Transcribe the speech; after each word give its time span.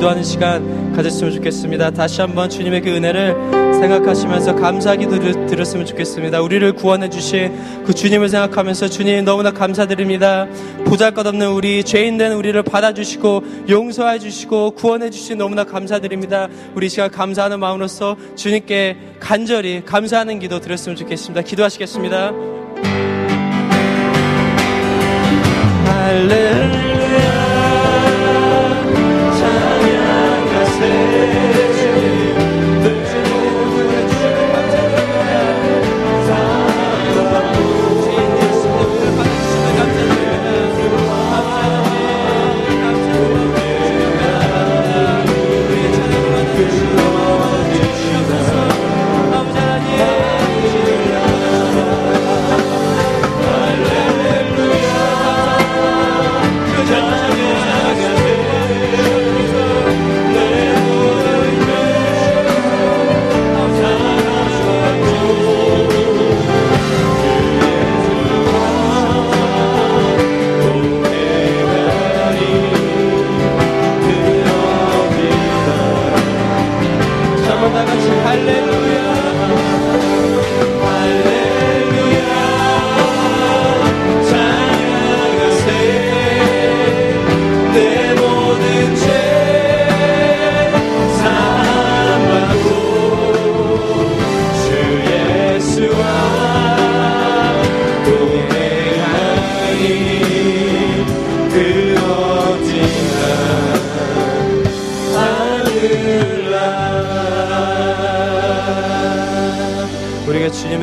기도하는 0.00 0.24
시간 0.24 0.94
가졌으면 0.94 1.30
좋겠습니다. 1.34 1.90
다시 1.90 2.22
한번 2.22 2.48
주님의 2.48 2.80
그 2.80 2.88
은혜를 2.88 3.36
생각하시면서 3.80 4.54
감사하게 4.54 5.08
들, 5.08 5.60
었으면 5.60 5.84
좋겠습니다. 5.84 6.40
우리를 6.40 6.72
구원해 6.72 7.10
주신 7.10 7.54
그 7.84 7.92
주님을 7.92 8.30
생각하면서 8.30 8.88
주님 8.88 9.26
너무나 9.26 9.50
감사드립니다. 9.50 10.46
보잘것없는 10.86 11.50
우리 11.50 11.84
죄인 11.84 12.16
된 12.16 12.32
우리를 12.32 12.62
받아주시고 12.62 13.42
용서해 13.68 14.18
주시고 14.20 14.70
구원해 14.70 15.10
주신 15.10 15.36
너무나 15.36 15.64
감사드립니다. 15.64 16.48
우리 16.74 16.88
시간 16.88 17.10
감사하는 17.10 17.60
마음으로서 17.60 18.16
주님께 18.36 18.96
간절히 19.20 19.84
감사하는 19.84 20.38
기도 20.38 20.60
드렸으면 20.60 20.96
좋겠습니다. 20.96 21.42
기도하시겠습니다. 21.42 22.32
할렐루야 25.84 26.69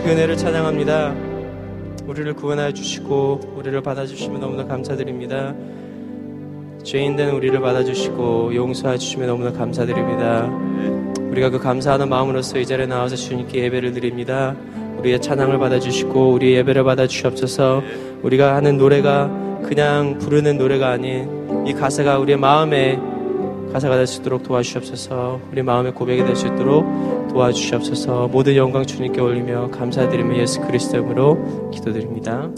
주님의 0.00 0.02
그 0.02 0.10
은혜를 0.10 0.36
찬양합니다. 0.36 1.14
우리를 2.06 2.34
구원하여 2.34 2.72
주시고 2.72 3.54
우리를 3.56 3.80
받아주시면 3.82 4.40
너무나 4.40 4.64
감사드립니다. 4.64 5.54
죄인된 6.82 7.30
우리를 7.30 7.58
받아주시고 7.60 8.54
용서해 8.54 8.98
주시면 8.98 9.28
너무나 9.28 9.52
감사드립니다. 9.52 10.46
우리가 11.30 11.50
그 11.50 11.58
감사하는 11.58 12.08
마음으로서 12.08 12.58
이 12.58 12.66
자리에 12.66 12.86
나와서 12.86 13.16
주님께 13.16 13.62
예배를 13.64 13.92
드립니다. 13.92 14.56
우리의 14.98 15.20
찬양을 15.20 15.58
받아주시고 15.58 16.32
우리의 16.32 16.54
예배를 16.58 16.84
받아주시옵소서 16.84 17.82
우리가 18.22 18.56
하는 18.56 18.76
노래가 18.76 19.30
그냥 19.62 20.18
부르는 20.18 20.58
노래가 20.58 20.90
아닌 20.90 21.66
이 21.66 21.72
가사가 21.72 22.18
우리의 22.18 22.38
마음에 22.38 22.98
가사가 23.72 23.96
될 23.96 24.06
수 24.06 24.20
있도록 24.20 24.42
도와주시옵소서 24.42 25.40
우리 25.52 25.62
마음의 25.62 25.94
고백이 25.94 26.24
될 26.24 26.34
수 26.36 26.46
있도록 26.46 26.84
도와주시옵소서 27.28 28.28
모든 28.28 28.56
영광 28.56 28.84
주님께 28.84 29.20
올리며 29.20 29.70
감사드리며 29.70 30.36
예수 30.38 30.60
그리스도 30.60 30.96
이름으로 30.98 31.70
기도드립니다. 31.70 32.50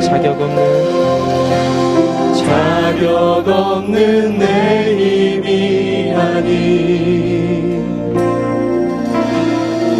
자격 0.00 0.40
없는 0.40 0.58
자격 2.34 3.48
없는 3.48 4.38
내 4.38 4.44
힘이 4.96 6.12
아닌 6.12 6.58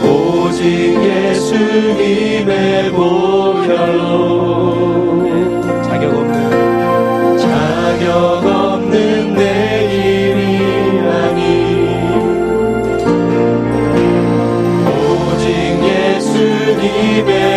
오직 0.03 0.63
예수님의 1.05 2.91
보혈로. 2.91 4.09
자격 5.83 6.15
없는 6.15 6.35
자격 7.39 8.45
없는 8.45 9.35
내 9.35 9.41
힘이 9.89 10.41
아니. 11.09 11.41
오직 14.87 15.47
예수님의 15.85 17.48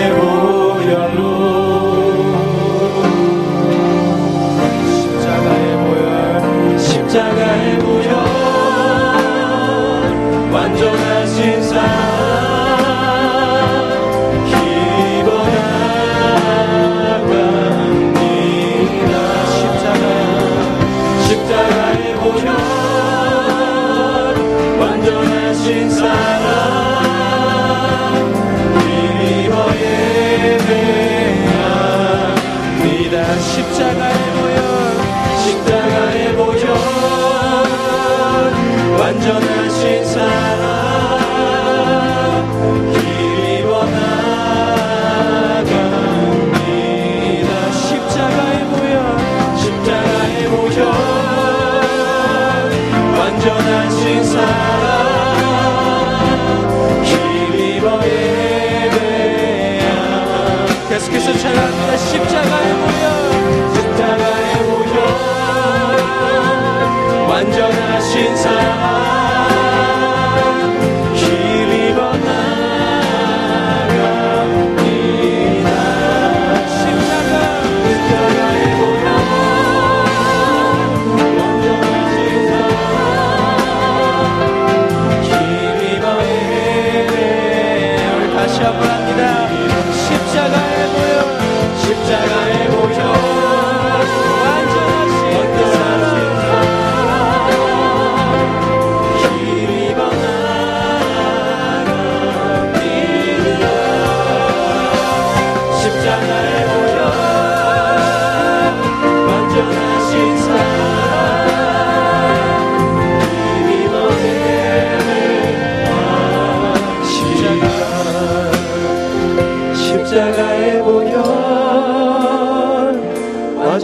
nations 25.63 26.01
I 26.01 26.39
love. 26.43 26.90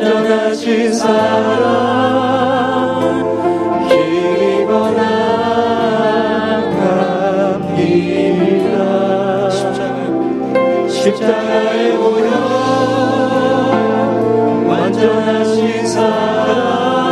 떠나신 0.07 0.93
사랑 0.93 1.09
길이건 3.89 4.97
아깝이라 4.97 6.69
십자가, 9.49 9.97
십자가에 10.87 11.91
오여 11.97 12.29
완전하신 14.69 15.85
사랑 15.87 17.06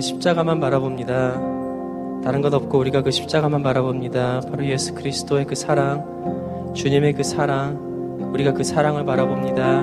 그 0.00 0.02
십자가만 0.02 0.60
바라봅니다 0.60 1.38
다른 2.24 2.40
것 2.40 2.54
없고 2.54 2.78
우리가 2.78 3.02
그 3.02 3.10
십자가만 3.10 3.62
바라봅니다. 3.62 4.40
바로 4.50 4.64
예수 4.64 4.94
그리스도의 4.94 5.44
그 5.44 5.54
사랑, 5.54 6.72
주님의 6.74 7.12
그 7.12 7.22
사랑, 7.22 8.30
우리가 8.32 8.52
그 8.52 8.64
사랑을 8.64 9.04
바라봅니다. 9.04 9.82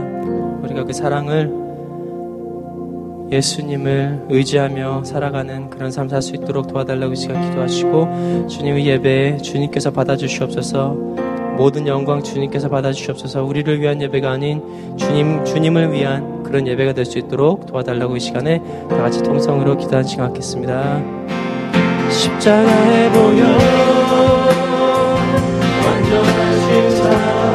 우리가 0.63 0.85
그 0.85 0.93
사랑을 0.93 1.51
예수님을 3.31 4.25
의지하며 4.29 5.03
살아가는 5.03 5.69
그런 5.69 5.91
삶 5.91 6.07
살 6.09 6.23
수 6.23 6.33
있도록 6.35 6.67
도와달라고 6.67 7.13
시간 7.13 7.41
기도하시고 7.49 8.47
주님의 8.47 8.87
예배 8.87 9.37
주님께서 9.37 9.91
받아주시옵소서 9.91 11.26
모든 11.57 11.87
영광 11.87 12.21
주님께서 12.23 12.69
받아주시옵소서 12.69 13.43
우리를 13.43 13.81
위한 13.81 14.01
예배가 14.01 14.29
아닌 14.31 14.61
주님, 14.97 15.43
주님을 15.43 15.91
위한 15.91 16.43
그런 16.43 16.67
예배가 16.67 16.93
될 16.93 17.05
수 17.07 17.17
있도록 17.19 17.65
도와달라고 17.65 18.17
이 18.17 18.19
시간에 18.19 18.61
다 18.89 18.97
같이 18.97 19.23
통성으로 19.23 19.77
기도한 19.77 20.03
시간 20.03 20.27
갖겠습니다. 20.27 21.01
십자가에 22.09 23.09
보여 23.11 23.86